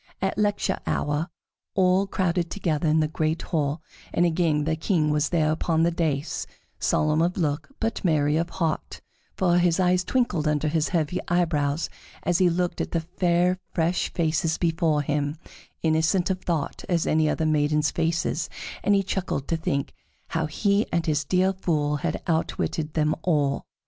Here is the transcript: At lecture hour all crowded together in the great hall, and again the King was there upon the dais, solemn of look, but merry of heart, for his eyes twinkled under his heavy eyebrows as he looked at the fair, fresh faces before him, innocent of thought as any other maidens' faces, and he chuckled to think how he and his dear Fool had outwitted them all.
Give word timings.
At 0.19 0.35
lecture 0.35 0.79
hour 0.87 1.29
all 1.75 2.07
crowded 2.07 2.49
together 2.49 2.87
in 2.87 3.01
the 3.01 3.07
great 3.07 3.43
hall, 3.43 3.83
and 4.11 4.25
again 4.25 4.63
the 4.63 4.75
King 4.75 5.11
was 5.11 5.29
there 5.29 5.51
upon 5.51 5.83
the 5.83 5.91
dais, 5.91 6.47
solemn 6.79 7.21
of 7.21 7.37
look, 7.37 7.69
but 7.79 8.03
merry 8.03 8.35
of 8.35 8.49
heart, 8.49 9.01
for 9.35 9.59
his 9.59 9.79
eyes 9.79 10.03
twinkled 10.03 10.47
under 10.47 10.69
his 10.69 10.89
heavy 10.89 11.19
eyebrows 11.27 11.87
as 12.23 12.39
he 12.39 12.49
looked 12.49 12.81
at 12.81 12.93
the 12.93 13.01
fair, 13.01 13.59
fresh 13.75 14.11
faces 14.11 14.57
before 14.57 15.03
him, 15.03 15.37
innocent 15.83 16.31
of 16.31 16.41
thought 16.41 16.83
as 16.89 17.05
any 17.05 17.29
other 17.29 17.45
maidens' 17.45 17.91
faces, 17.91 18.49
and 18.83 18.95
he 18.95 19.03
chuckled 19.03 19.47
to 19.49 19.55
think 19.55 19.93
how 20.29 20.47
he 20.47 20.87
and 20.91 21.05
his 21.05 21.23
dear 21.23 21.53
Fool 21.53 21.97
had 21.97 22.23
outwitted 22.25 22.95
them 22.95 23.13
all. 23.21 23.67